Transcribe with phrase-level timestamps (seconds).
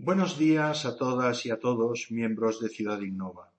[0.00, 3.50] Buenos días a todas y a todos, miembros de Ciudad Innova.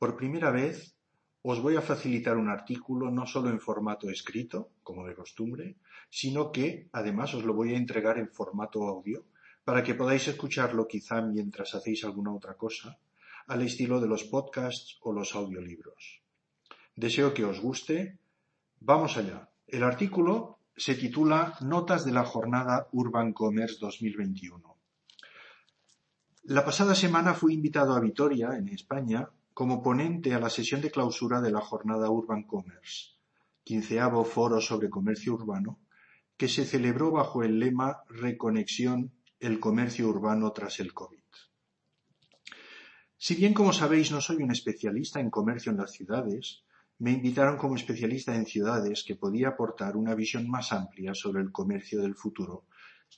[0.00, 0.96] Por primera vez
[1.42, 5.76] os voy a facilitar un artículo no solo en formato escrito, como de costumbre,
[6.10, 9.26] sino que además os lo voy a entregar en formato audio
[9.62, 12.98] para que podáis escucharlo quizá mientras hacéis alguna otra cosa,
[13.46, 16.20] al estilo de los podcasts o los audiolibros.
[16.96, 18.18] Deseo que os guste.
[18.80, 19.50] Vamos allá.
[19.68, 24.75] El artículo se titula Notas de la jornada Urban Commerce 2021
[26.48, 30.92] la pasada semana fui invitado a Vitoria, en España, como ponente a la sesión de
[30.92, 33.16] clausura de la jornada Urban Commerce,
[33.64, 35.80] quinceavo foro sobre comercio urbano,
[36.36, 41.18] que se celebró bajo el lema Reconexión el comercio urbano tras el COVID.
[43.16, 46.62] Si bien, como sabéis, no soy un especialista en comercio en las ciudades,
[46.98, 51.50] me invitaron como especialista en ciudades que podía aportar una visión más amplia sobre el
[51.50, 52.66] comercio del futuro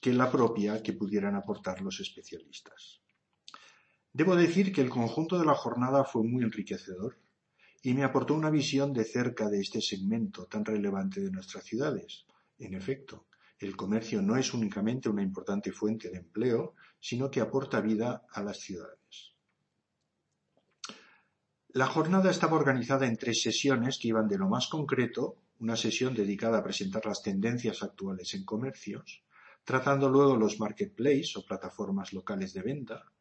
[0.00, 3.00] que la propia que pudieran aportar los especialistas.
[4.12, 7.16] Debo decir que el conjunto de la jornada fue muy enriquecedor
[7.82, 12.26] y me aportó una visión de cerca de este segmento tan relevante de nuestras ciudades.
[12.58, 13.26] En efecto,
[13.58, 18.42] el comercio no es únicamente una importante fuente de empleo, sino que aporta vida a
[18.42, 19.34] las ciudades.
[21.68, 26.14] La jornada estaba organizada en tres sesiones que iban de lo más concreto, una sesión
[26.14, 29.22] dedicada a presentar las tendencias actuales en comercios,
[29.62, 33.12] tratando luego los marketplaces o plataformas locales de venta,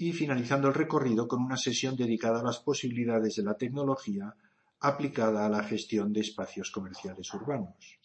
[0.00, 4.34] y finalizando el recorrido con una sesión dedicada a las posibilidades de la tecnología
[4.80, 7.98] aplicada a la gestión de espacios comerciales urbanos.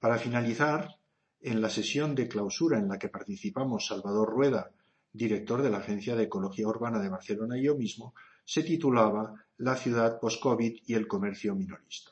[0.00, 0.96] Para finalizar,
[1.40, 4.72] en la sesión de clausura en la que participamos Salvador Rueda,
[5.12, 8.12] director de la Agencia de Ecología Urbana de Barcelona y yo mismo,
[8.44, 12.10] se titulaba La ciudad post-COVID y el comercio minorista.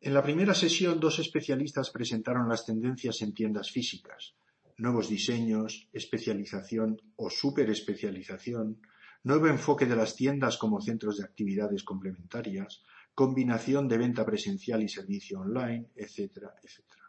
[0.00, 4.34] En la primera sesión, dos especialistas presentaron las tendencias en tiendas físicas,
[4.80, 8.80] nuevos diseños, especialización o superespecialización,
[9.22, 12.82] nuevo enfoque de las tiendas como centros de actividades complementarias,
[13.14, 17.04] combinación de venta presencial y servicio online, etcétera, etcétera.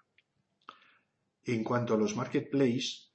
[1.45, 3.11] En cuanto a los marketplaces,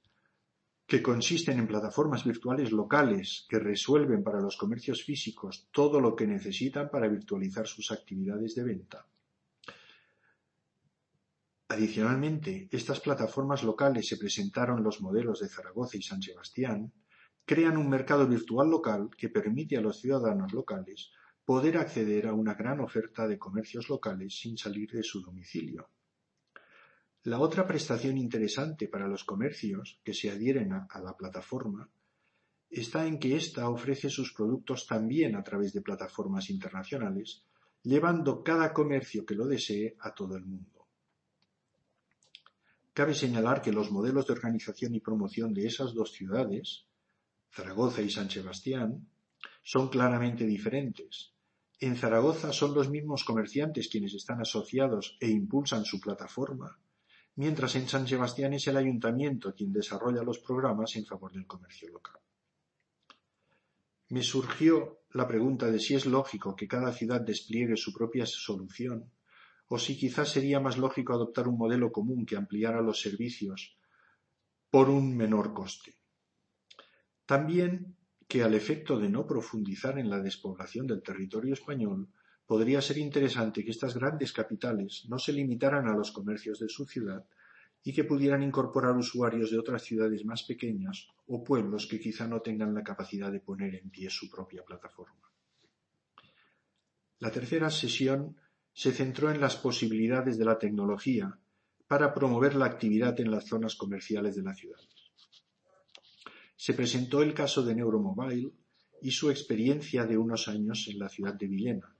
[0.87, 6.25] que consisten en plataformas virtuales locales que resuelven para los comercios físicos todo lo que
[6.25, 9.05] necesitan para virtualizar sus actividades de venta,
[11.69, 16.93] Adicionalmente, estas plataformas locales se presentaron los modelos de Zaragoza y San Sebastián,
[17.45, 21.11] crean un mercado virtual local que permite a los ciudadanos locales
[21.43, 25.89] poder acceder a una gran oferta de comercios locales sin salir de su domicilio.
[27.23, 31.89] La otra prestación interesante para los comercios que se adhieren a, la plataforma
[32.69, 37.43] está en que ésta ofrece sus productos también a través de plataformas internacionales,
[37.83, 40.76] llevando cada comercio que lo desee a todo el mundo.
[42.97, 46.87] Cabe señalar que los modelos de organización y promoción de esas dos ciudades,
[47.53, 49.07] Zaragoza y San Sebastián,
[49.61, 51.35] son claramente diferentes.
[51.79, 56.79] En Zaragoza son los mismos comerciantes quienes están asociados e impulsan su plataforma,
[57.35, 61.89] mientras en San Sebastián es el ayuntamiento quien desarrolla los programas en favor del comercio
[61.89, 62.19] local.
[64.09, 69.11] Me surgió la pregunta de si es lógico que cada ciudad despliegue su propia solución
[69.69, 73.77] o si quizás sería más lógico adoptar un modelo común que ampliara los servicios
[74.69, 75.95] por un menor coste.
[77.25, 82.09] También que al efecto de no profundizar en la despoblación del territorio español,
[82.45, 86.85] podría ser interesante que estas grandes capitales no se limitaran a los comercios de su
[86.85, 87.25] ciudad
[87.83, 92.41] y que pudieran incorporar usuarios de otras ciudades más pequeñas o pueblos que quizá no
[92.41, 95.31] tengan la capacidad de poner en pie su propia plataforma.
[97.19, 98.35] La tercera sesión
[98.77, 101.35] se centró en las posibilidades de la tecnología
[101.87, 104.77] para promover la actividad en las zonas comerciales de la ciudad.
[106.55, 108.51] Se presentó el caso de Neuromobile
[109.01, 111.91] y su experiencia de unos años en la ciudad de Villena,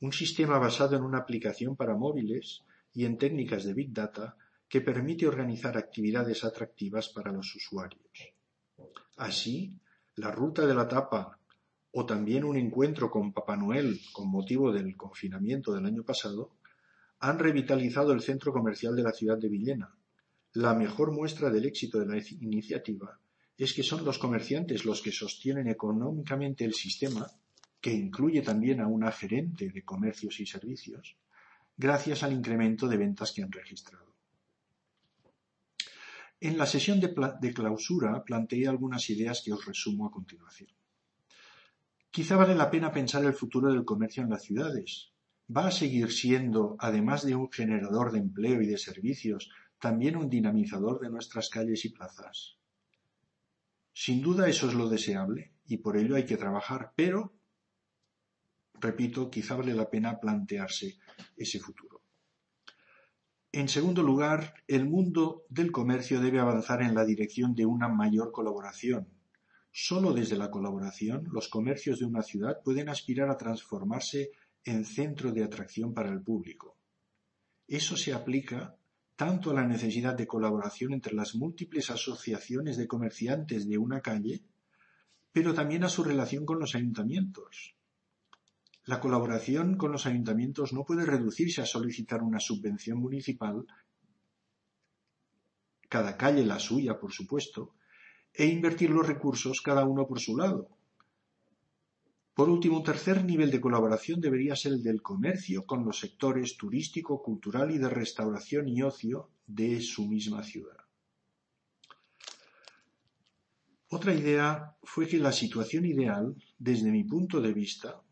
[0.00, 4.36] un sistema basado en una aplicación para móviles y en técnicas de Big Data
[4.68, 8.02] que permite organizar actividades atractivas para los usuarios.
[9.16, 9.72] Así,
[10.16, 11.38] la ruta de la tapa
[11.96, 16.56] o también un encuentro con Papá Noel con motivo del confinamiento del año pasado,
[17.20, 19.94] han revitalizado el centro comercial de la ciudad de Villena.
[20.54, 23.20] La mejor muestra del éxito de la iniciativa
[23.56, 27.30] es que son los comerciantes los que sostienen económicamente el sistema,
[27.80, 31.16] que incluye también a una gerente de comercios y servicios,
[31.76, 34.16] gracias al incremento de ventas que han registrado.
[36.40, 40.70] En la sesión de, de clausura planteé algunas ideas que os resumo a continuación.
[42.14, 45.10] Quizá vale la pena pensar el futuro del comercio en las ciudades.
[45.50, 49.50] ¿Va a seguir siendo, además de un generador de empleo y de servicios,
[49.80, 52.56] también un dinamizador de nuestras calles y plazas?
[53.92, 57.34] Sin duda eso es lo deseable y por ello hay que trabajar, pero,
[58.74, 60.98] repito, quizá vale la pena plantearse
[61.36, 62.00] ese futuro.
[63.50, 68.30] En segundo lugar, el mundo del comercio debe avanzar en la dirección de una mayor
[68.30, 69.13] colaboración.
[69.76, 74.30] Solo desde la colaboración los comercios de una ciudad pueden aspirar a transformarse
[74.62, 76.78] en centro de atracción para el público.
[77.66, 78.76] Eso se aplica
[79.16, 84.44] tanto a la necesidad de colaboración entre las múltiples asociaciones de comerciantes de una calle,
[85.32, 87.74] pero también a su relación con los ayuntamientos.
[88.84, 93.66] La colaboración con los ayuntamientos no puede reducirse a solicitar una subvención municipal,
[95.88, 97.74] cada calle la suya, por supuesto,
[98.34, 100.68] e invertir los recursos cada uno por su lado,
[102.34, 106.56] por último, un tercer nivel de colaboración debería ser el del comercio con los sectores
[106.56, 110.76] turístico, cultural y de restauración y ocio de su misma ciudad.
[113.88, 118.02] Otra idea fue que la situación ideal, desde mi punto de vista,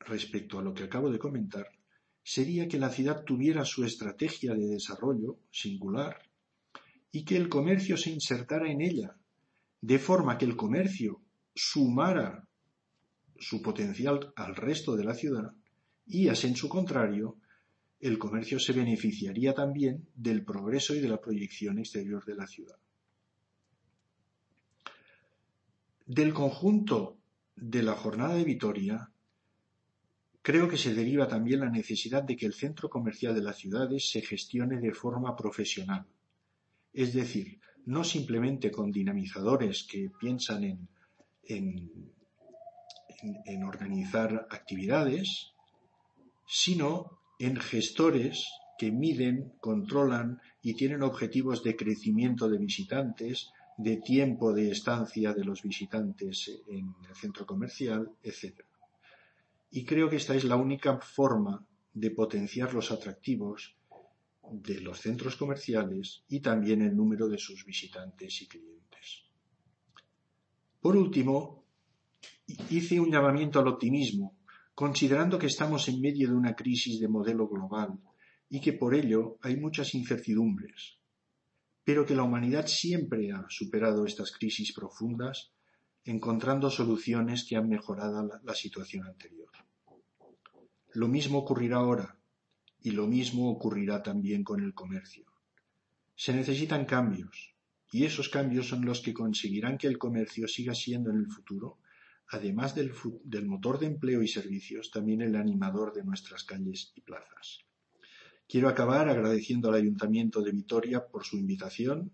[0.00, 1.66] respecto a lo que acabo de comentar,
[2.22, 6.20] sería que la ciudad tuviera su estrategia de desarrollo singular
[7.10, 9.16] y que el comercio se insertara en ella,
[9.84, 11.20] de forma que el comercio
[11.54, 12.48] sumara
[13.38, 15.52] su potencial al resto de la ciudad
[16.06, 17.36] y, en su contrario,
[18.00, 22.78] el comercio se beneficiaría también del progreso y de la proyección exterior de la ciudad.
[26.06, 27.18] Del conjunto
[27.54, 29.10] de la jornada de Vitoria,
[30.40, 34.10] creo que se deriva también la necesidad de que el centro comercial de las ciudades
[34.10, 36.06] se gestione de forma profesional,
[36.94, 40.88] es decir, no simplemente con dinamizadores que piensan en,
[43.44, 45.52] en organizar actividades,
[46.46, 48.46] sino en gestores
[48.78, 55.44] que miden, controlan y tienen objetivos de crecimiento de visitantes, de tiempo de estancia de
[55.44, 58.60] los visitantes en el centro comercial, etc.
[59.70, 63.76] Y creo que esta es la única forma de potenciar los atractivos
[64.50, 69.24] de los centros comerciales y también el número de sus visitantes y clientes.
[70.80, 71.64] Por último,
[72.70, 74.36] hice un llamamiento al optimismo,
[74.74, 77.98] considerando que estamos en medio de una crisis de modelo global
[78.50, 80.98] y que por ello hay muchas incertidumbres,
[81.84, 85.52] pero que la humanidad siempre ha superado estas crisis profundas
[86.04, 89.50] encontrando soluciones que han mejorado la, la situación anterior.
[90.92, 92.18] Lo mismo ocurrirá ahora
[92.84, 95.24] y lo mismo ocurrirá también con el comercio.
[96.14, 97.56] Se necesitan cambios
[97.90, 101.78] y esos cambios son los que conseguirán que el comercio siga siendo en el futuro
[102.28, 102.92] además del,
[103.46, 107.60] motor de empleo y servicios, también el animador de nuestras calles y plazas.
[108.48, 112.12] Quiero acabar agradeciendo al Ayuntamiento de Vitoria por su invitación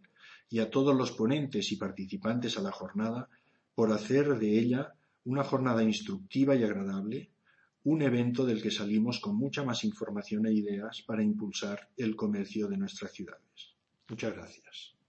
[0.49, 3.28] y a todos los ponentes y participantes a la jornada
[3.75, 4.94] por hacer de ella
[5.25, 7.31] una jornada instructiva y agradable,
[7.84, 12.68] un evento del que salimos con mucha más información e ideas para impulsar el comercio
[12.68, 13.74] de nuestras ciudades.
[14.08, 15.00] Muchas gracias.